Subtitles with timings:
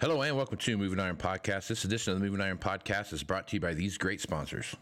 [0.00, 1.66] Hello and welcome to Moving Iron Podcast.
[1.66, 4.74] This edition of the Moving Iron Podcast is brought to you by these great sponsors.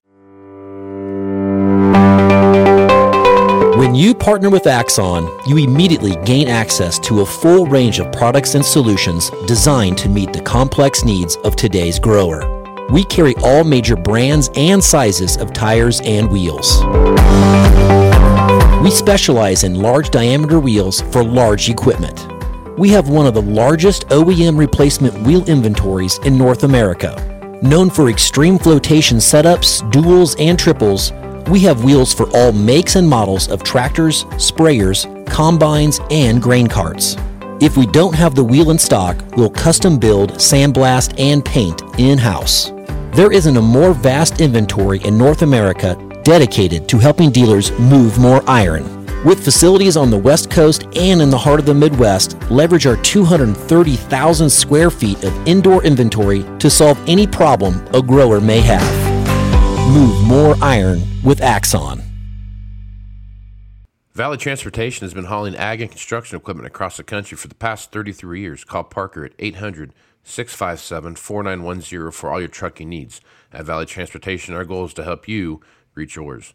[3.77, 8.55] When you partner with Axon, you immediately gain access to a full range of products
[8.55, 12.45] and solutions designed to meet the complex needs of today's grower.
[12.93, 16.85] We carry all major brands and sizes of tires and wheels.
[18.85, 22.28] We specialize in large diameter wheels for large equipment.
[22.79, 27.59] We have one of the largest OEM replacement wheel inventories in North America.
[27.61, 31.13] Known for extreme flotation setups, duals, and triples,
[31.51, 37.17] we have wheels for all makes and models of tractors, sprayers, combines, and grain carts.
[37.61, 42.17] If we don't have the wheel in stock, we'll custom build, sandblast, and paint in
[42.17, 42.71] house.
[43.11, 48.49] There isn't a more vast inventory in North America dedicated to helping dealers move more
[48.49, 48.98] iron.
[49.25, 52.95] With facilities on the West Coast and in the heart of the Midwest, leverage our
[53.03, 59.93] 230,000 square feet of indoor inventory to solve any problem a grower may have.
[59.93, 62.01] Move more iron with Axon.
[64.15, 67.91] Valley Transportation has been hauling ag and construction equipment across the country for the past
[67.91, 68.63] 33 years.
[68.63, 73.21] Call Parker at 800 657 4910 for all your trucking needs.
[73.53, 75.61] At Valley Transportation, our goal is to help you
[75.97, 76.55] reach yours.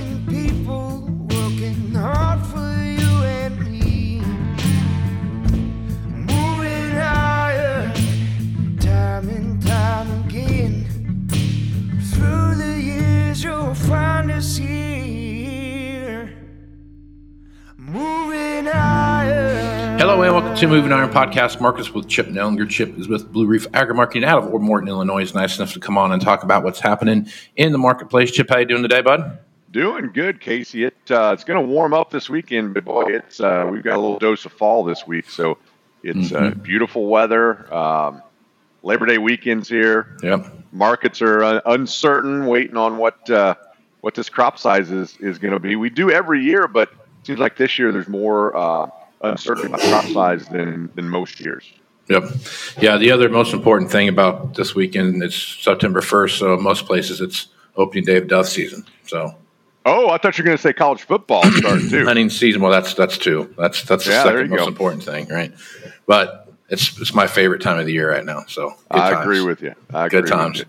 [20.11, 21.61] Hello and welcome to Moving Iron Podcast.
[21.61, 22.69] Markets with Chip Nellinger.
[22.69, 25.21] Chip is with Blue Reef Agri Marketing out of Morton, Illinois.
[25.21, 28.29] Is nice enough to come on and talk about what's happening in the marketplace.
[28.29, 29.39] Chip, how you doing today, bud?
[29.71, 30.83] Doing good, Casey.
[30.83, 33.95] It uh, it's going to warm up this weekend, but boy, it's uh, we've got
[33.95, 35.57] a little dose of fall this week, so
[36.03, 37.73] it's uh, beautiful weather.
[37.73, 38.21] Um,
[38.83, 40.17] Labor Day weekends here.
[40.23, 40.45] Yep.
[40.73, 43.55] Markets are uh, uncertain, waiting on what uh,
[44.01, 45.77] what this crop size is is going to be.
[45.77, 48.53] We do every year, but it seems like this year there's more
[49.23, 51.71] uh, uncertainty about crop size than than most years.
[52.09, 52.23] Yep.
[52.79, 52.97] Yeah.
[52.97, 56.39] The other most important thing about this weekend is September 1st.
[56.39, 58.85] So most places it's opening day of dove season.
[59.05, 59.35] So
[59.85, 62.05] Oh, I thought you were going to say college football starting too.
[62.05, 62.61] hunting season.
[62.61, 63.53] Well, that's that's two.
[63.57, 64.67] That's that's the Yeah, second most go.
[64.67, 65.51] important thing, right?
[66.05, 68.43] But it's it's my favorite time of the year right now.
[68.47, 69.21] So I times.
[69.23, 69.73] agree with you.
[69.93, 70.59] I Good times.
[70.59, 70.65] you.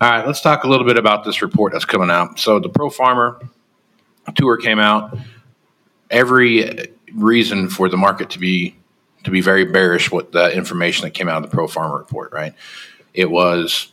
[0.00, 2.38] All right, let's talk a little bit about this report that's coming out.
[2.38, 3.40] So the Pro Farmer
[4.36, 5.18] tour came out.
[6.10, 8.76] Every reason for the market to be
[9.24, 12.32] to be very bearish with the information that came out of the Pro Farmer report.
[12.32, 12.54] Right,
[13.14, 13.92] it was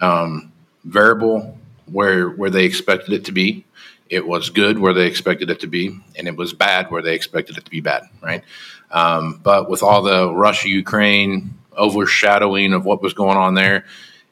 [0.00, 0.52] um,
[0.84, 3.64] variable where where they expected it to be.
[4.08, 7.14] It was good where they expected it to be, and it was bad where they
[7.14, 8.04] expected it to be bad.
[8.22, 8.42] Right,
[8.90, 13.84] um, but with all the Russia Ukraine overshadowing of what was going on there,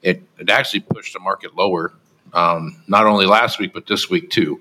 [0.02, 1.92] it, it actually pushed the market lower,
[2.32, 4.60] um, not only last week, but this week too.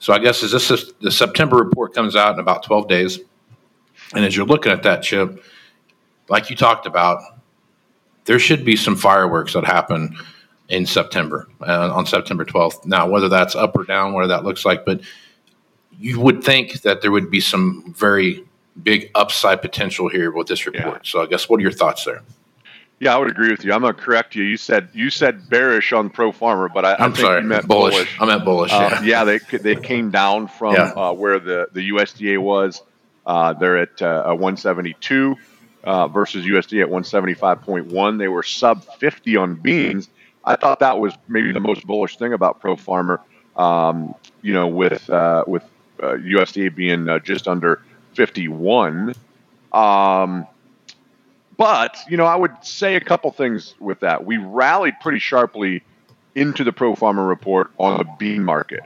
[0.00, 3.20] So I guess as this is, the September report comes out in about 12 days,
[4.14, 5.44] and as you're looking at that chip,
[6.28, 7.22] like you talked about,
[8.24, 10.16] there should be some fireworks that happen
[10.68, 12.86] in September, uh, on September 12th.
[12.86, 15.00] Now, whether that's up or down, whether that looks like, but
[15.98, 18.44] you would think that there would be some very
[18.82, 21.06] big upside potential here with this report.
[21.06, 22.22] So I guess what are your thoughts there?
[23.00, 23.72] Yeah, I would agree with you.
[23.72, 24.44] I'm gonna correct you.
[24.44, 27.94] You said you said bearish on Pro Farmer, but I, think sorry, you meant bullish.
[27.94, 28.16] bullish.
[28.20, 28.72] I meant bullish.
[28.72, 29.02] Uh, yeah.
[29.02, 30.92] yeah, they they came down from Yeah.
[30.94, 32.82] uh, where the, the USDA was.
[33.26, 35.34] Uh, they're at uh, 172
[35.84, 38.18] uh, versus USDA at 175.1.
[38.18, 40.08] They were sub 50 on beans.
[40.44, 43.20] I thought that was maybe the most bullish thing about Pro Farmer.
[43.56, 45.62] Um, you know, with uh, with
[46.02, 47.80] uh, USDA being uh, just under
[48.14, 49.14] 51.
[49.72, 50.46] Um,
[51.60, 54.24] but you know, I would say a couple things with that.
[54.24, 55.82] We rallied pretty sharply
[56.34, 58.80] into the Pro Farmer report on the bean market,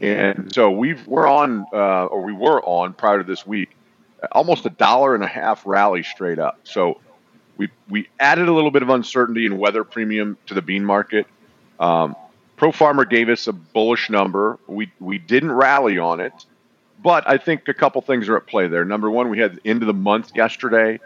[0.00, 3.76] and so we've we're on, uh, or we were on prior to this week,
[4.32, 6.60] almost a dollar and a half rally straight up.
[6.64, 6.98] So
[7.58, 11.26] we we added a little bit of uncertainty and weather premium to the bean market.
[11.78, 12.16] Um,
[12.56, 14.58] Pro Farmer gave us a bullish number.
[14.66, 16.46] We we didn't rally on it,
[17.02, 18.86] but I think a couple things are at play there.
[18.86, 21.00] Number one, we had the end of the month yesterday,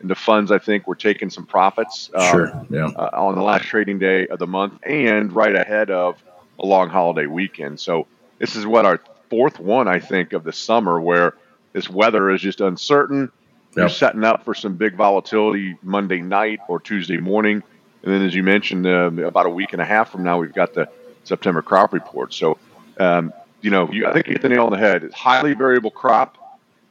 [0.00, 2.10] and the funds I think were taking some profits.
[2.14, 2.66] um, Sure.
[2.70, 2.86] Yeah.
[2.96, 6.22] uh, on the last trading day of the month and right ahead of
[6.58, 7.78] a long holiday weekend.
[7.80, 8.06] So
[8.38, 11.34] this is what our fourth one, I think, of the summer where
[11.72, 13.30] this weather is just uncertain.
[13.76, 17.62] You're setting up for some big volatility Monday night or Tuesday morning.
[18.02, 20.52] And then, as you mentioned, uh, about a week and a half from now, we've
[20.52, 20.88] got the
[21.24, 22.34] September crop report.
[22.34, 22.58] So,
[22.98, 25.04] um, you know, you, I think you hit the nail on the head.
[25.04, 26.36] It's highly variable crop.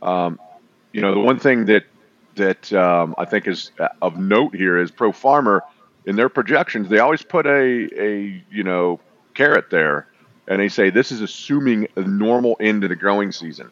[0.01, 0.39] Um,
[0.93, 1.83] you know, the one thing that
[2.39, 5.63] that um, I think is uh, of note here is Pro Farmer
[6.05, 6.89] in their projections.
[6.89, 8.99] They always put a a you know
[9.35, 10.07] carrot there,
[10.47, 13.69] and they say this is assuming a normal end to the growing season.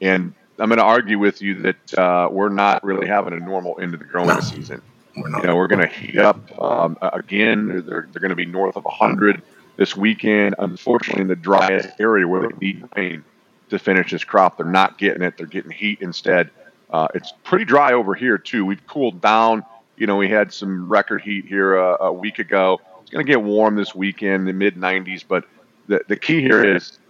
[0.00, 3.78] And I'm going to argue with you that uh, we're not really having a normal
[3.80, 4.40] end to the growing No.
[4.40, 4.80] season.
[5.16, 7.68] We're You know, we're going to heat up um, again.
[7.68, 9.42] They're, they're going to be north of 100
[9.76, 10.54] this weekend.
[10.58, 13.24] Unfortunately, in the driest area where they need rain
[13.70, 15.36] to finish this crop, they're not getting it.
[15.36, 16.50] They're getting heat instead.
[16.94, 18.64] Uh, it's pretty dry over here too.
[18.64, 19.64] We've cooled down.
[19.96, 22.80] You know, we had some record heat here a, a week ago.
[23.02, 25.24] It's going to get warm this weekend, the mid 90s.
[25.26, 25.44] But
[25.88, 27.00] the, the key here is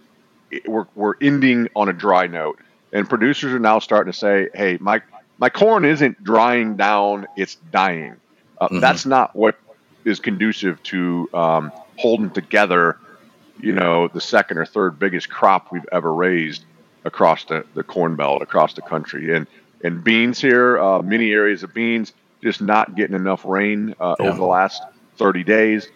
[0.65, 2.57] we're, we're ending on a dry note,
[2.93, 5.03] and producers are now starting to say, "Hey, my
[5.37, 8.15] my corn isn't drying down; it's dying."
[8.59, 8.81] Uh, Mhm.
[8.81, 9.55] That's not what
[10.03, 12.97] is conducive to um, holding together.
[13.59, 16.65] You know, the second or third biggest crop we've ever raised
[17.03, 19.45] across the, the corn belt across the country, and
[19.85, 24.27] and beans here, uh, many areas of beans just not getting enough rain uh, Yeah.
[24.27, 24.81] over the last
[25.17, 25.87] 30 days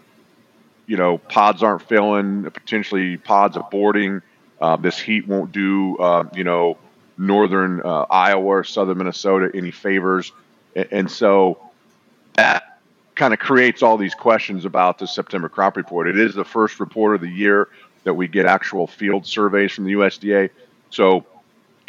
[0.89, 4.23] you know, pods aren't filling, potentially pods aborting.
[4.59, 6.79] Uh, this heat won't do, uh, you know,
[7.15, 10.31] northern uh, Iowa or southern Minnesota any favors.
[10.75, 11.59] And, and so
[12.33, 12.79] that
[13.13, 16.07] kind of creates all these questions about the September crop report.
[16.07, 17.69] It is the first report of the year
[18.03, 20.49] that we get actual field surveys from the USDA.
[20.89, 21.23] So,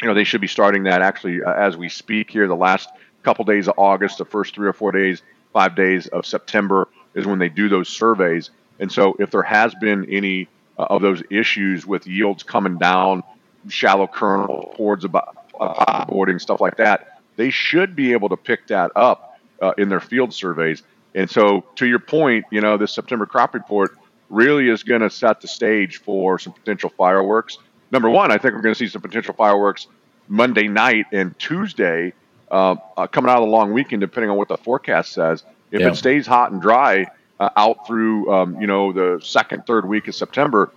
[0.01, 2.47] you know, they should be starting that actually uh, as we speak here.
[2.47, 2.89] The last
[3.23, 5.21] couple days of August, the first three or four days,
[5.53, 8.49] five days of September is when they do those surveys.
[8.79, 10.47] And so, if there has been any
[10.79, 13.23] uh, of those issues with yields coming down,
[13.67, 18.67] shallow kernel boards about uh, boarding stuff like that, they should be able to pick
[18.67, 20.81] that up uh, in their field surveys.
[21.13, 23.97] And so, to your point, you know, this September crop report
[24.29, 27.57] really is going to set the stage for some potential fireworks.
[27.91, 29.87] Number one, I think we're going to see some potential fireworks
[30.27, 32.13] Monday night and Tuesday
[32.49, 35.43] uh, uh, coming out of the long weekend, depending on what the forecast says.
[35.71, 35.89] If Yeah.
[35.89, 37.07] it stays hot and dry
[37.39, 40.71] uh, out through, um, you know, the second, third week of September,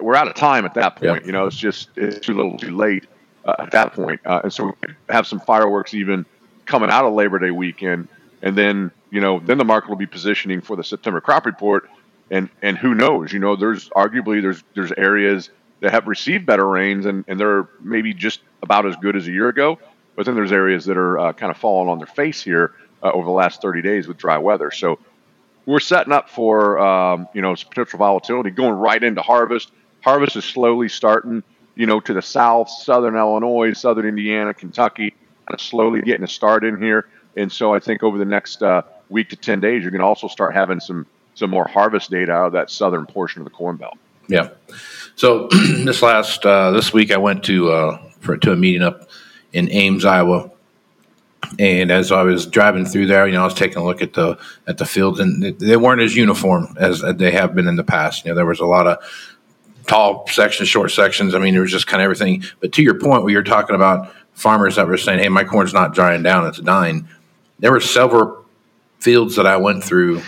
[0.00, 1.22] we're out of time at that point.
[1.22, 1.26] Yeah.
[1.26, 3.06] You know, it's just it's too little, too late
[3.44, 4.20] uh, at that point.
[4.24, 6.24] Uh, and so we have some fireworks even
[6.64, 8.08] coming out of Labor Day weekend,
[8.42, 11.88] and then you know, then the market will be positioning for the September crop report.
[12.30, 13.32] And and who knows?
[13.32, 15.50] You know, there's arguably there's there's areas
[15.86, 19.30] that have received better rains, and and they're maybe just about as good as a
[19.30, 19.78] year ago.
[20.16, 22.74] But then there's areas that are uh, kind of falling on their face here
[23.04, 24.72] uh, over the last 30 days with dry weather.
[24.72, 24.98] So
[25.64, 29.70] we're setting up for um, you know some potential volatility going right into harvest.
[30.00, 31.44] Harvest is slowly starting,
[31.76, 36.28] you know, to the south, southern Illinois, southern Indiana, Kentucky, kind of slowly getting a
[36.28, 37.06] start in here.
[37.36, 40.06] And so I think over the next uh, week to ten days, you're going to
[40.06, 43.52] also start having some some more harvest data out of that southern portion of the
[43.52, 43.96] Corn Belt.
[44.28, 44.50] Yeah.
[45.16, 45.48] So
[45.84, 49.08] this last uh, this week, I went to uh, for to a meeting up
[49.52, 50.50] in Ames, Iowa,
[51.58, 54.14] and as I was driving through there, you know, I was taking a look at
[54.14, 57.84] the at the fields, and they- weren't as uniform as they have been in the
[57.84, 58.24] past.
[58.24, 58.98] You know, there was a lot of
[59.86, 61.34] tall sections, short sections.
[61.34, 62.44] I mean, there was just kind of everything.
[62.60, 65.72] But to your point, where you're talking about farmers that were saying, "Hey, my corn's
[65.72, 67.08] not drying down; it's dying."
[67.58, 68.44] There were several
[68.98, 70.22] fields that I went through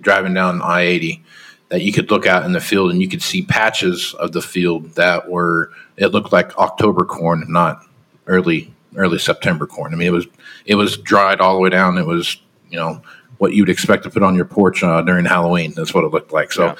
[0.00, 1.22] driving down I eighty
[1.70, 4.42] that you could look out in the field and you could see patches of the
[4.42, 7.84] field that were it looked like October corn, not
[8.26, 9.94] early early September corn.
[9.94, 10.26] I mean, it was
[10.66, 11.96] it was dried all the way down.
[11.96, 13.00] It was you know
[13.38, 15.72] what you'd expect to put on your porch uh, during Halloween.
[15.74, 16.52] That's what it looked like.
[16.52, 16.66] So.
[16.66, 16.74] Yeah.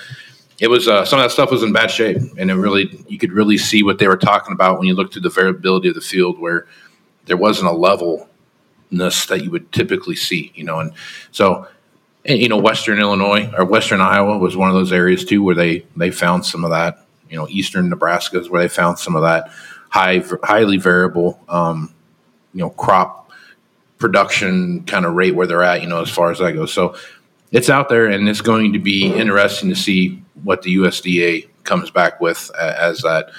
[0.63, 3.17] It was uh, some of that stuff was in bad shape, and it really you
[3.17, 5.95] could really see what they were talking about when you looked through the variability of
[5.95, 6.67] the field, where
[7.25, 10.79] there wasn't a levelness that you would typically see, you know.
[10.79, 10.93] And
[11.31, 11.67] so,
[12.25, 15.55] and, you know, Western Illinois or Western Iowa was one of those areas too where
[15.55, 17.07] they they found some of that.
[17.29, 19.51] You know, Eastern Nebraska is where they found some of that
[19.89, 21.95] high highly variable, um,
[22.53, 23.31] you know, crop
[23.99, 25.81] production kind of rate where they're at.
[25.83, 26.73] You know, as far as that goes.
[26.73, 26.97] So
[27.53, 31.91] it's out there, and it's going to be interesting to see what the USDA comes
[31.91, 33.31] back with as that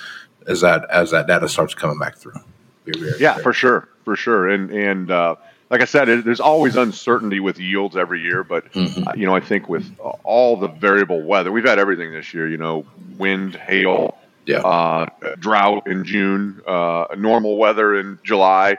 [0.48, 2.40] as that as that data starts coming back through.
[2.86, 4.50] Very Yeah, for sure, for sure.
[4.50, 5.36] And and uh,
[5.72, 9.08] like I said, it, there's always uncertainty with yields every year, but Mhm.
[9.08, 9.90] uh, you know, I think with
[10.25, 12.48] all the variable weather, we've had everything this year.
[12.48, 12.86] You know,
[13.18, 14.58] wind, hail, Yeah.
[14.58, 15.06] uh,
[15.40, 18.78] drought in June, uh, normal weather in July,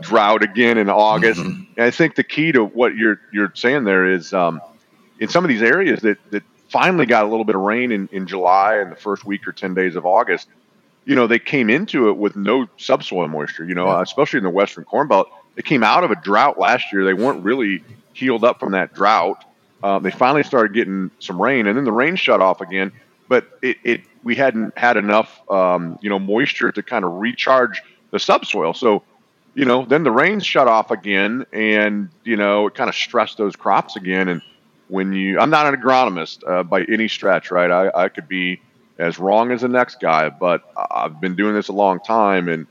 [0.00, 1.40] drought again in August.
[1.40, 1.66] Mhm.
[1.76, 4.60] And I think the key to what you're you're saying there is um,
[5.20, 8.08] in some of these areas that that finally got a little bit of rain in,
[8.12, 10.48] in July and the first week or ten days of August.
[11.04, 13.64] You know, they came into it with no subsoil moisture.
[13.64, 14.02] You know, Yeah.
[14.02, 17.04] especially in the Western Corn Belt, they came out of a drought last year.
[17.04, 19.44] They weren't really healed up from that drought.
[19.82, 22.92] Uh, they finally started getting some rain, and then the rain shut off again.
[23.28, 27.82] But it, it we hadn't had enough, um, you know, moisture to kind of recharge
[28.10, 28.74] the subsoil.
[28.74, 29.02] So
[29.54, 33.38] you know, then the rains shut off again, and you know, it kind of stressed
[33.38, 34.28] those crops again.
[34.28, 34.42] And
[34.88, 37.70] when you, I'm not an agronomist uh, by any stretch, right?
[37.70, 38.60] I, I could be
[38.98, 42.48] as wrong as the next guy, but I've been doing this a long time.
[42.48, 42.66] And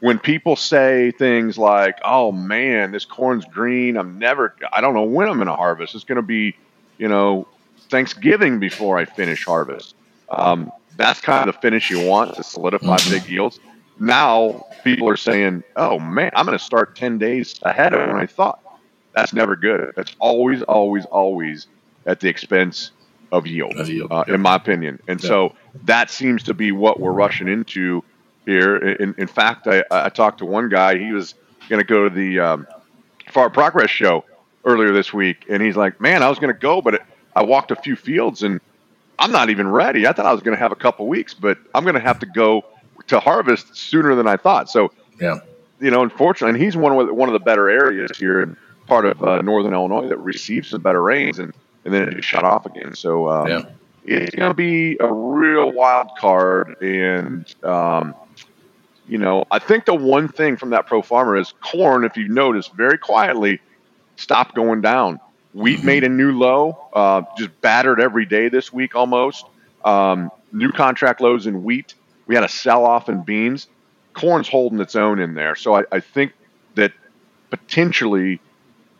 [0.00, 5.04] when people say things like, "Oh man, this corn's green," I'm never, I don't know
[5.04, 5.94] when I'm going to harvest.
[5.94, 6.54] It's going to be,
[6.98, 7.48] you know,
[7.90, 9.94] Thanksgiving before I finish harvest.
[10.30, 13.10] Um, that's kind of the finish you want to solidify Mhm.
[13.10, 13.58] big yields.
[13.98, 18.16] Now people are saying, "Oh man, I'm going to start 10 days ahead of when
[18.18, 18.58] I thought."
[19.14, 19.92] That's never good.
[19.96, 21.66] That's always, always, always
[22.06, 22.92] at the expense
[23.32, 24.34] of yield, Of yield, uh, yeah.
[24.34, 25.00] in my opinion.
[25.08, 25.28] And Yeah.
[25.28, 28.02] so that seems to be what we're rushing into
[28.48, 28.76] here.
[28.76, 30.98] In, in fact, I, I talked to one guy.
[30.98, 31.34] He was
[31.68, 32.66] going to go to the um,
[33.30, 34.24] Farm Progress show
[34.64, 37.02] earlier this week, and he's like, "Man, I was going to go, but it,
[37.36, 38.60] I walked a few fields and
[39.18, 40.06] I'm not even ready.
[40.06, 42.18] I thought I was going to have a couple weeks, but I'm going to have
[42.20, 42.62] to go
[43.08, 44.90] to harvest sooner than I thought." So
[45.20, 45.40] Yeah.
[45.80, 48.56] you know, unfortunately, and he's one of the, one of the better areas here in
[48.86, 51.52] part of uh, northern Illinois that receives some better rains, and
[51.84, 52.94] and then it just shut off again.
[52.94, 53.62] So um, Yeah.
[54.04, 58.14] it's going to be a real wild card, and um,
[59.08, 62.04] you know, I think the one thing from that pro farmer is corn.
[62.04, 63.60] If you notice, very quietly
[64.16, 65.20] stopped going down.
[65.54, 65.84] Wheat Mhm.
[65.84, 69.46] made a new low, uh, just battered every day this week almost.
[69.84, 71.94] Um, new contract lows in wheat.
[72.26, 73.68] We had a sell off in beans.
[74.14, 75.54] Corn's holding its own in there.
[75.56, 76.32] So I, I think
[76.74, 76.92] that
[77.50, 78.40] potentially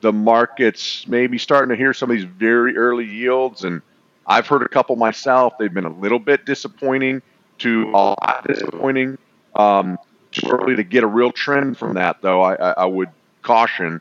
[0.00, 3.64] the market's maybe starting to hear some of these very early yields.
[3.64, 3.82] And
[4.26, 5.54] I've heard a couple myself.
[5.58, 7.22] They've been a little bit disappointing
[7.58, 9.18] to a lot disappointing.
[9.58, 9.98] Um,
[10.30, 12.42] too early to get a real trend from that, though.
[12.42, 13.08] I, I, I would
[13.42, 14.00] caution.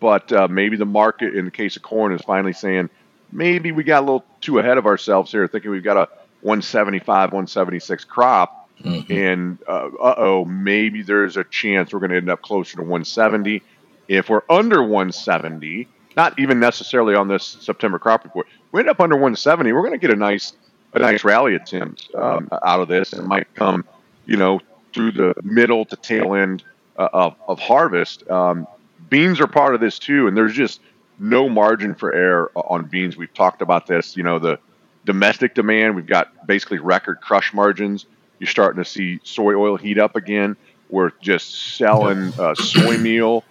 [0.00, 2.90] But uh, maybe the market, in the case of corn, is finally saying
[3.32, 6.08] maybe we got a little too ahead of ourselves here, thinking we've got a
[6.42, 8.68] 175, 176 crop.
[8.84, 9.10] Mhm.
[9.10, 13.60] And uh oh, maybe there's a chance we're going to end up closer to 170.
[14.06, 19.00] If we're under 170, not even necessarily on this September crop report, we end up
[19.00, 20.52] under 170, we're going to get a nice
[20.94, 23.84] a nice rally attempt um, out of this, and it might come,
[24.26, 24.60] you know,
[24.92, 26.64] through the middle to tail end
[26.96, 28.28] uh, of, of harvest.
[28.30, 28.66] Um,
[29.08, 30.80] beans are part of this too, and there's just
[31.18, 33.16] no margin for error on beans.
[33.16, 34.16] We've talked about this.
[34.16, 34.58] You know, the
[35.04, 38.06] domestic demand, we've got basically record crush margins.
[38.38, 40.56] You're starting to see soy oil heat up again.
[40.90, 43.44] We're just selling uh, soy meal,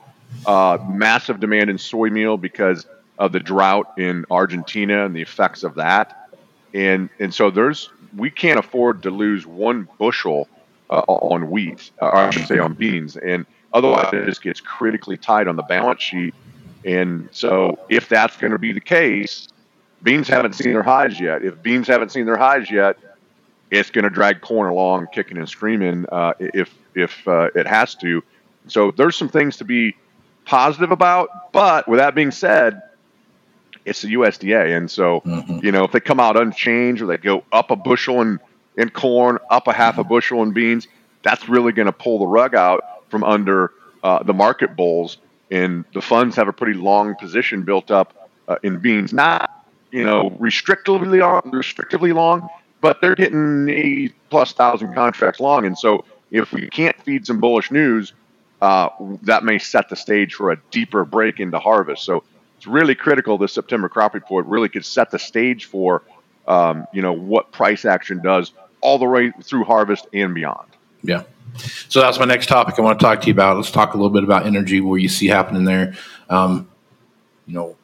[0.46, 2.86] uh, massive demand in soy meal because
[3.18, 6.30] of the drought in Argentina and the effects of that.
[6.74, 10.48] And and so there's we can't afford to lose one bushel
[10.90, 15.18] uh, on wheat, or I should say on beans, and otherwise it just gets critically
[15.18, 16.34] tight on the balance sheet.
[16.86, 19.48] And so if that's going to be the case,
[20.04, 21.44] beans haven't seen their highs yet.
[21.44, 22.98] If beans haven't seen their highs yet,
[23.72, 27.96] it's going to drag corn along, kicking and screaming uh, if if uh, it has
[27.96, 28.24] to.
[28.68, 29.96] So there's some things to be
[30.46, 31.52] positive about.
[31.52, 32.82] But with that being said,
[33.86, 35.62] it's the USDA, and so Mhm.
[35.64, 38.40] you know if they come out unchanged or they go up a bushel in
[38.78, 40.88] in corn, up a half a bushel in beans,
[41.24, 45.18] that's really going to pull the rug out from under uh, the market bulls.
[45.50, 50.04] And the funds have a pretty long position built up uh, in beans, not you
[50.04, 52.48] know restrictively long, restrictively long,
[52.82, 55.66] but they're getting 80 plus thousand contracts long.
[55.66, 58.14] And so if we can't feed some bullish news,
[58.62, 58.90] uh,
[59.24, 62.04] that may set the stage for a deeper break into harvest.
[62.04, 62.24] So
[62.58, 63.38] it's really critical.
[63.38, 66.04] This September crop report really could set the stage for
[66.48, 70.68] um, you know what price action does all the way through harvest and beyond.
[71.04, 71.24] Yeah.
[71.90, 73.58] So that's my next topic I want to talk to you about.
[73.58, 75.96] Let's talk a little bit about energy, where you see happening there.
[76.30, 76.70] Um,
[77.48, 77.76] you know,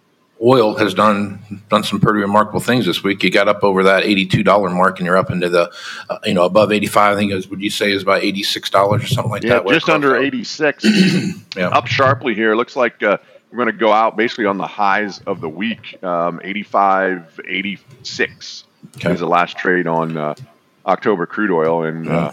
[0.42, 3.24] oil has done done some pretty remarkable things this week.
[3.24, 5.72] You got up over that eighty-two dollar mark, and you're up into the,
[6.10, 7.16] uh, you know, above eighty-five.
[7.16, 7.48] I think it was.
[7.48, 9.68] Would you say is about eighty-six dollars or something like Yeah, that?
[9.70, 10.84] just under 86,
[11.56, 11.70] Yeah.
[11.70, 12.56] up sharply here.
[12.56, 13.18] Looks like uh,
[13.52, 16.04] we're going to go out basically on the highs of the week.
[16.04, 18.66] Um, 85, 86
[18.98, 19.14] Okay.
[19.14, 20.36] is the last trade on uh,
[20.86, 22.32] October crude oil, and uh,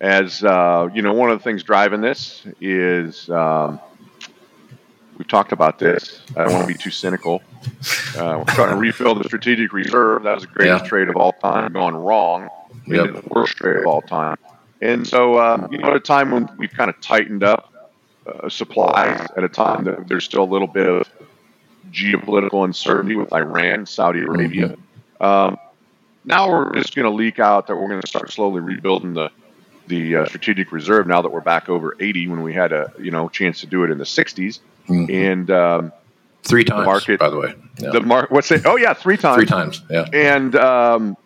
[0.00, 3.80] as uh, you know, one of the things driving this is um,
[5.18, 6.22] we've talked about this.
[6.36, 7.42] I don't want to be too cynical.
[8.16, 10.22] Uh, we're trying to refill the strategic reserve.
[10.24, 10.88] That was the greatest Yeah.
[10.88, 12.48] trade of all time, gone wrong.
[12.86, 13.12] Yep.
[13.14, 14.36] the worst trade of all time.
[14.80, 17.72] And so, uh, you know, at a time when we've kind of tightened up
[18.26, 21.08] uh, supplies, at a time that there's still a little bit of
[21.92, 24.76] geopolitical uncertainty with Iran, Saudi Arabia.
[25.20, 25.58] Um,
[26.24, 29.30] now we're just going to leak out that we're going to start slowly rebuilding the
[29.86, 31.06] the uh, strategic reserve.
[31.08, 33.82] Now that we're back over 80, when we had a you know chance to do
[33.84, 35.10] it in the 60s, Mhm.
[35.32, 35.92] and um,
[36.42, 37.54] Three times, market- by the way.
[37.78, 37.90] Yeah.
[37.90, 38.62] the mark what's it?
[38.66, 39.36] Oh yeah, three times.
[39.36, 39.82] Three times.
[39.90, 40.06] Yeah.
[40.12, 41.16] And um,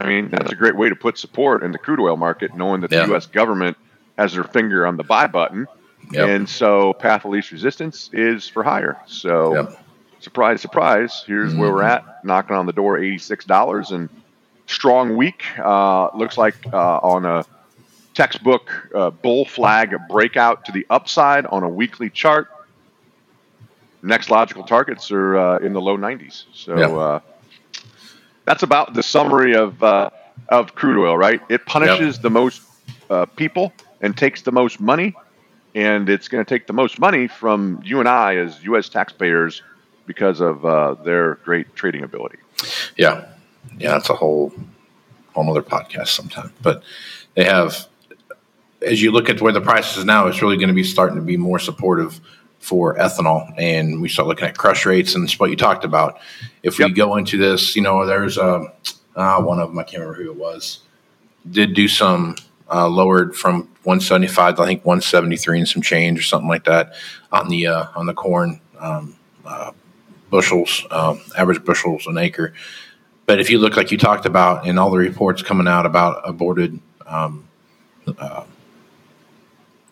[0.00, 2.80] I mean, that's a great way to put support in the crude oil market, knowing
[2.82, 3.02] that Yeah.
[3.06, 3.26] the U.S.
[3.26, 3.76] government
[4.18, 5.66] has their finger on the buy button.
[6.12, 6.28] Yep.
[6.28, 8.98] And so, path of least resistance is for higher.
[9.06, 9.83] So, Yep.
[10.24, 13.92] Surprise, surprise, here's where we're at, knocking on the door, $86.
[13.92, 14.10] And
[14.66, 15.44] strong week.
[15.58, 17.44] Uh, looks like uh, on a
[18.14, 22.48] textbook uh, bull flag breakout to the upside on a weekly chart.
[24.02, 26.46] Next logical targets are uh, in the low 90s.
[26.52, 26.98] So, Yeah.
[26.98, 27.20] uh,
[28.46, 30.10] that's about the summary of uh,
[30.48, 31.40] of crude oil, right?
[31.48, 32.62] It punishes the most
[33.10, 35.14] uh, people and takes the most money,
[35.74, 38.88] and it's going to take the most money from you and I as U.S.
[38.88, 39.62] taxpayers
[40.06, 42.38] because of uh, their great trading ability.
[42.96, 43.26] Yeah,
[43.78, 44.52] yeah, that's a whole
[45.34, 46.52] whole other podcast sometime.
[46.62, 46.82] But
[47.34, 47.86] they have,
[48.82, 51.16] as you look at where the price is now, it's really going to be starting
[51.16, 52.20] to be more supportive
[52.58, 56.18] for ethanol, and we start looking at crush rates and what you talked about.
[56.62, 58.68] If we go into this, you know, there's um,
[59.16, 60.80] uh, one of them I can't remember who it was,
[61.50, 62.36] did do some
[62.72, 66.94] uh, lowered from 175 to I think 173 and some change or something like that
[67.32, 68.60] on the uh, on the corn.
[68.78, 69.72] Um, uh,
[70.34, 72.52] bushels, um, average bushels an acre.
[73.24, 76.28] But if you look like you talked about in all the reports coming out about
[76.28, 77.46] aborted um,
[78.18, 78.42] uh,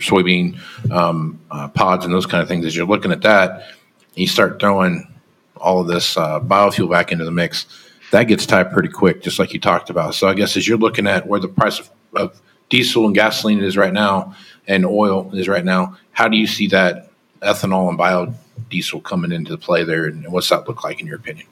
[0.01, 0.59] soybean
[0.91, 3.69] um, uh, pods and those kind of things, as you're looking at that,
[4.17, 5.07] you start throwing
[5.59, 7.67] all of this uh, biofuel back into the mix.
[8.11, 10.17] That gets tied pretty quick, just like you talked about.
[10.17, 13.61] So I guess as you're looking at where the price of, of diesel and gasoline
[13.61, 14.35] is right now,
[14.67, 17.12] and oil is right now, how do you see that
[17.43, 21.47] ethanol and biodiesel coming into play there, and what's that look like in your opinion?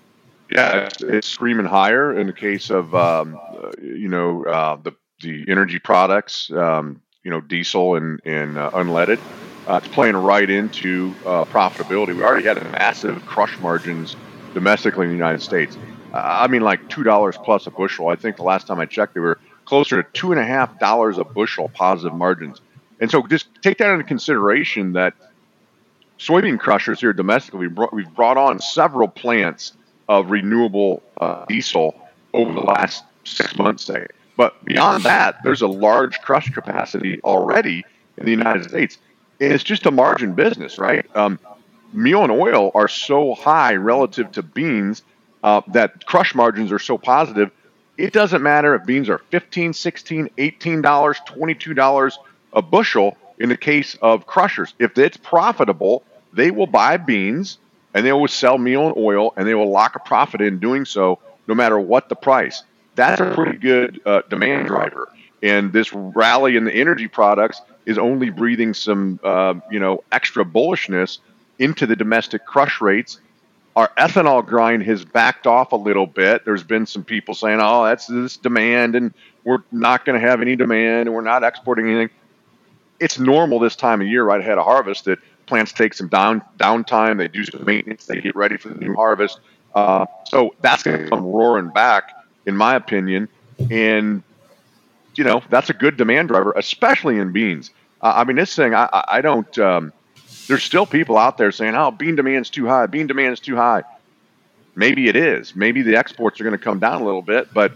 [0.51, 3.39] Yeah, it's, it's screaming higher in the case of um,
[3.81, 9.21] you know uh, the the energy products, um, you know diesel and and uh, unleaded.
[9.69, 12.17] Uh, it's playing right into uh, profitability.
[12.17, 14.17] We already had a massive crush margins
[14.55, 15.77] domestically in the United States.
[16.13, 18.09] I mean, like two dollars plus a bushel.
[18.09, 20.77] I think the last time I checked, they were closer to two and a half
[20.81, 22.61] dollars a bushel positive margins.
[22.99, 25.15] And so, just take that into consideration that
[26.21, 29.73] soybean crushers here domestically, we've brought on several plants
[30.09, 31.95] of renewable uh, diesel
[32.35, 34.07] over the last six months, say.
[34.37, 37.85] But beyond that, there's a large crush capacity already
[38.17, 38.99] in the United States.
[39.41, 41.05] And it's just a margin business, right?
[41.17, 41.39] Um,
[41.93, 45.03] meal and oil are so high relative to beans
[45.43, 47.51] uh, that crush margins are so positive.
[47.97, 52.19] It doesn't matter if beans are 15, 16, 18 dollars, 22 dollars
[52.53, 54.75] a bushel in the case of crushers.
[54.79, 57.59] If it's profitable, they will buy beans
[57.95, 60.85] and they will sell meal and oil and they will lock a profit in doing
[60.85, 62.63] so no matter what the price.
[62.95, 65.09] That's a pretty good uh, demand driver.
[65.43, 70.45] And this rally in the energy products is only breathing some, uh, you know, extra
[70.45, 71.19] bullishness
[71.59, 73.21] into the domestic crush rates.
[73.77, 76.45] Our ethanol grind has backed off a little bit.
[76.45, 79.15] There's been some people saying, "Oh, that's this demand, and
[79.45, 82.11] we're not going to have any demand, and we're not exporting anything."
[82.99, 86.43] It's normal this time of year, right ahead of harvest, that plants take some down
[86.57, 87.19] downtime.
[87.19, 88.07] They do some maintenance.
[88.07, 89.41] They get ready for the new harvest.
[89.75, 92.13] Uh, so that's going to come roaring back,
[92.47, 93.29] in my opinion.
[93.71, 94.23] And
[95.17, 97.71] you know that's a good demand driver, especially in beans.
[98.01, 99.59] Uh, I mean, this thing, I, I, don't.
[99.59, 99.93] Um,
[100.47, 102.87] there's still people out there saying, "Oh, bean demand's too high.
[102.87, 103.83] Bean demand's too high."
[104.77, 105.55] Maybe it is.
[105.55, 107.73] Maybe the exports are going to come down a little bit, but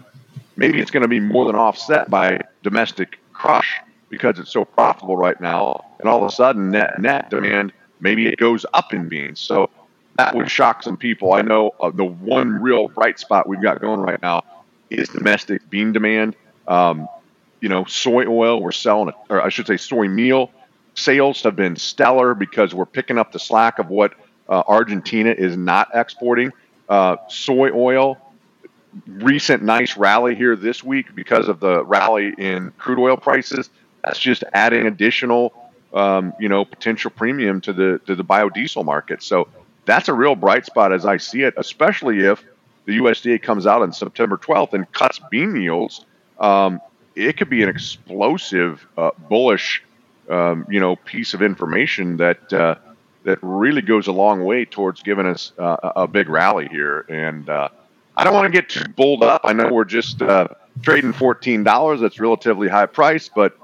[0.56, 5.16] maybe it's going to be more than offset by domestic crush because it's so profitable
[5.16, 5.84] right now.
[6.00, 9.40] And all of a sudden, net net demand maybe it goes up in beans.
[9.40, 9.70] So
[10.16, 11.32] that would shock some people.
[11.32, 14.44] I know uh, the one real bright spot we've got going right now
[14.90, 16.36] is domestic bean demand.
[16.68, 17.08] Um,
[17.60, 20.52] you know, soy oil, we're selling, it, or I should say, soy meal
[20.94, 24.14] sales have been stellar because we're picking up the slack of what
[24.48, 26.52] uh, Argentina is not exporting.
[26.88, 28.18] Uh, soy oil,
[29.06, 33.70] recent nice rally here this week because of the rally in crude oil prices.
[34.04, 35.52] That's just adding additional,
[35.92, 39.22] um, you know, potential premium to the to the biodiesel market.
[39.22, 39.48] So
[39.86, 42.44] that's a real bright spot as I see it, especially if
[42.86, 46.04] the USDA comes out on September 12th and cuts bean yields.
[46.38, 46.80] Um,
[47.14, 49.82] it could be an explosive, uh, bullish,
[50.28, 52.74] um, you know, piece of information that uh,
[53.24, 57.00] that really goes a long way towards giving us uh, a big rally here.
[57.08, 57.68] And uh,
[58.16, 59.42] I don't want to get too bulled up.
[59.44, 60.48] I know we're just uh,
[60.82, 62.00] trading fourteen dollars.
[62.00, 63.56] That's relatively high price, but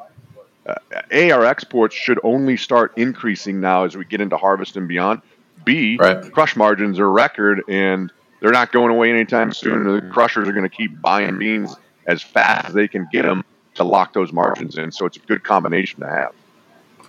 [0.66, 0.74] uh,
[1.10, 5.22] A, our exports should only start increasing now as we get into harvest and beyond.
[5.64, 6.30] B, Right.
[6.32, 9.84] crush margins are record and they're not going away anytime soon.
[9.84, 13.44] The crushers are going to keep buying beans as fast as they can get them
[13.74, 14.90] to lock those margins in.
[14.92, 16.32] So it's a good combination to have.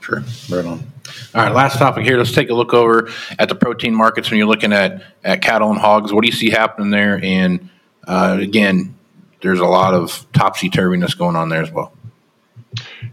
[0.02, 0.80] Sure, right on.
[1.36, 2.18] All right, last topic here.
[2.18, 5.70] Let's take a look over at the protein markets when you're looking at at cattle
[5.70, 6.12] and hogs.
[6.12, 7.20] What do you see happening there?
[7.24, 7.70] And
[8.08, 8.96] uh, again,
[9.42, 11.94] there's a lot of topsy turviness going on there as well.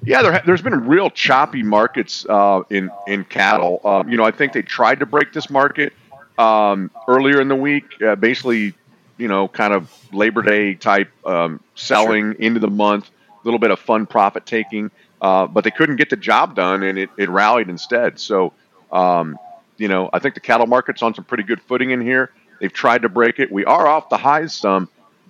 [0.05, 3.81] Yeah, there, there's been real choppy markets uh, in in cattle.
[3.85, 5.93] Um, you know, I think they tried to break this market
[6.39, 7.85] um, earlier in the week.
[8.01, 8.75] Uh, basically,
[9.17, 13.71] you know, kind of Labor Day type um, selling into the month, a little bit
[13.71, 14.91] of fun profit taking,
[15.21, 18.21] uh, but they couldn't get the job done, and it, it rallied instead.
[18.21, 18.53] So,
[18.93, 19.39] um,
[19.77, 22.31] you know, I think the cattle market's on some pretty good footing in here.
[22.61, 23.51] They've tried to break it.
[23.51, 24.89] We are off the highs some,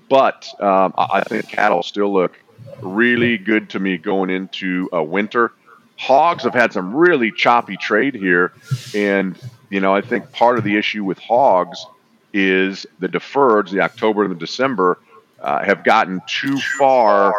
[0.08, 2.38] but um, I think cattle still look
[2.80, 5.52] really good to me going into uh, winter.
[5.96, 8.52] Hogs have had some really choppy trade here,
[8.94, 11.84] and you know I think part of the issue with hogs
[12.32, 14.98] is the deferreds, the October and the December,
[15.40, 17.34] uh, have gotten too far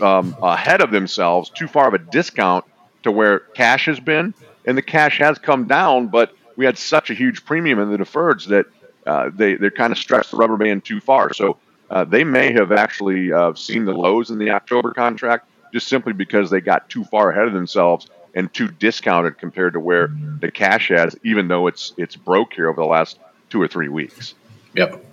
[0.00, 2.64] um, ahead of themselves, too far of a discount
[3.02, 7.10] to where cash has been, and the cash has come down, but we had such
[7.10, 8.66] a huge premium in the deferreds that
[9.06, 11.32] uh, they they kind of stretched the rubber band too far.
[11.32, 11.58] So
[11.90, 16.12] uh, they may have actually uh, seen the lows in the October contract just simply
[16.12, 20.50] because they got too far ahead of themselves and too discounted compared to where the
[20.50, 23.18] cash has, even though it's it's broke here over the last
[23.50, 24.34] two or three weeks.
[24.74, 25.04] Yep.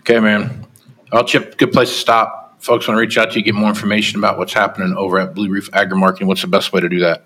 [0.00, 0.66] Okay, man.
[1.12, 2.60] Well, Chip, good place to stop.
[2.60, 5.34] Folks want to reach out to you, get more information about what's happening over at
[5.34, 6.26] Blue Reef Agri Marketing.
[6.26, 7.24] What's the best way to do that?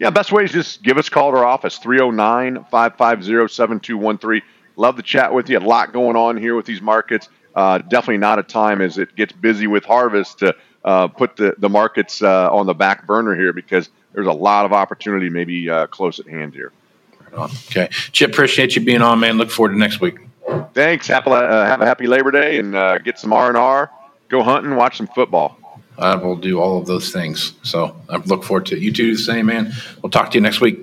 [0.00, 4.42] Yeah, best way is just give us a call at our office, 309 550 7213.
[4.74, 5.58] Love to chat with you.
[5.58, 7.28] A lot going on here with these markets.
[7.58, 11.56] Uh, definitely not a time as it gets busy with harvest to uh, put the,
[11.58, 15.68] the markets uh, on the back burner here because there's a lot of opportunity maybe
[15.68, 16.70] uh, close at hand here.
[17.32, 17.88] Okay.
[18.12, 19.38] Chip, appreciate you being on, man.
[19.38, 20.18] Look forward to next week.
[20.72, 21.08] Thanks.
[21.08, 23.90] Happy, uh, have a happy Labor Day and uh, get some R&R.
[24.28, 25.58] Go hunting, watch some football.
[25.98, 27.54] I will do all of those things.
[27.64, 28.82] So I look forward to it.
[28.82, 29.72] You do the same, man.
[30.00, 30.78] We'll talk to you next week.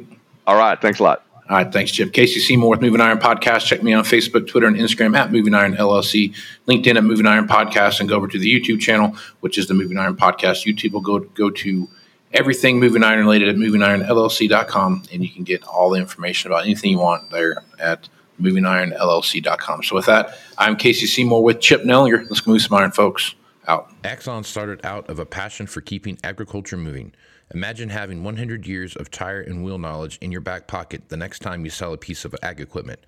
[0.45, 0.79] All right.
[0.81, 1.25] Thanks a lot.
[1.47, 2.11] All right, thanks, Chip.
[2.11, 3.65] Casey Seymour with Moving Iron Podcast.
[3.65, 6.35] Check me on Facebook, Twitter, and Instagram at Moving Iron LLC,
[6.67, 9.75] LinkedIn at Moving Iron Podcast, and go over to the YouTube channel, which is the
[9.75, 10.65] Moving Iron Podcast.
[10.65, 11.87] YouTube will go go to
[12.33, 16.89] everything Moving Iron related at movingironllc.com, and you can get all the information about anything
[16.89, 18.09] you want there at
[18.41, 19.83] movingironllc.com.
[19.83, 22.27] So with that, I'm Casey Seymour with Chip Nellinger.
[22.29, 23.35] Let's move some iron, folks.
[23.67, 23.91] Out.
[24.03, 27.13] Axon started out of a passion for keeping agriculture moving.
[27.53, 31.39] Imagine having 100 years of tire and wheel knowledge in your back pocket the next
[31.39, 32.99] time you sell a piece of ag equipment.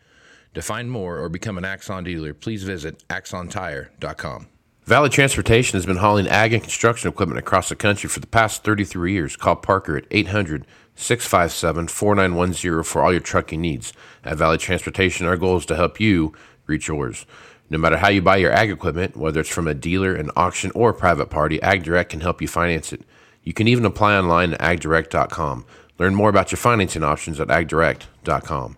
[0.54, 4.48] To find more or become an Axon dealer, please visit axontire.com.
[4.86, 8.64] Valley Transportation has been hauling ag and construction equipment across the country for the past
[8.64, 9.36] 33 years.
[9.36, 13.92] Call Parker at 800 657 4910 for all your trucking needs.
[14.24, 16.34] At Valley Transportation, our goal is to help you
[16.68, 17.26] reach yours.
[17.70, 20.72] No matter how you buy your ag equipment, whether it's from a dealer, an auction,
[20.74, 23.02] or a private party, AgDirect can help you finance it.
[23.48, 25.66] You can even apply online at agdirect.com.
[26.00, 28.76] Learn more about your financing options at agdirect.com.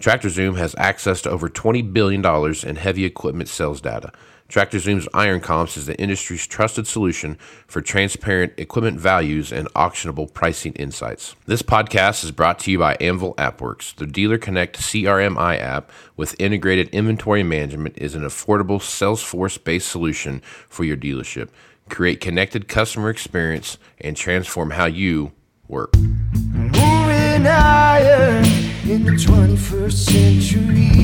[0.00, 2.26] TractorZoom has access to over $20 billion
[2.66, 4.10] in heavy equipment sales data.
[4.48, 7.36] TractorZoom's Iron Comps is the industry's trusted solution
[7.68, 11.36] for transparent equipment values and auctionable pricing insights.
[11.46, 13.94] This podcast is brought to you by Anvil AppWorks.
[13.94, 20.40] The Dealer Connect CRMI app with integrated inventory management is an affordable Salesforce based solution
[20.68, 21.50] for your dealership.
[21.90, 25.32] Create connected customer experience and transform how you
[25.68, 25.94] work.
[25.96, 28.38] Moving higher
[28.84, 31.00] in the 21st century.